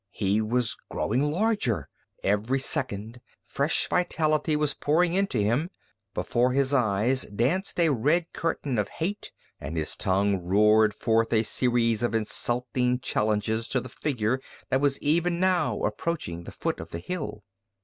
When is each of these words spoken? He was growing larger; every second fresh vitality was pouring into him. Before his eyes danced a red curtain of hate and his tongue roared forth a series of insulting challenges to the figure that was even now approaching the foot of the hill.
He 0.09 0.41
was 0.41 0.75
growing 0.89 1.21
larger; 1.31 1.87
every 2.23 2.57
second 2.57 3.21
fresh 3.43 3.87
vitality 3.87 4.55
was 4.55 4.73
pouring 4.73 5.13
into 5.13 5.37
him. 5.37 5.69
Before 6.15 6.53
his 6.53 6.73
eyes 6.73 7.21
danced 7.27 7.79
a 7.79 7.89
red 7.89 8.25
curtain 8.33 8.79
of 8.79 8.87
hate 8.87 9.31
and 9.59 9.77
his 9.77 9.95
tongue 9.95 10.37
roared 10.41 10.95
forth 10.95 11.31
a 11.31 11.43
series 11.43 12.01
of 12.01 12.15
insulting 12.15 12.99
challenges 12.99 13.67
to 13.67 13.79
the 13.79 13.89
figure 13.89 14.39
that 14.71 14.81
was 14.81 14.97
even 15.01 15.39
now 15.39 15.77
approaching 15.83 16.45
the 16.45 16.51
foot 16.51 16.79
of 16.79 16.89
the 16.89 16.97
hill. 16.97 17.43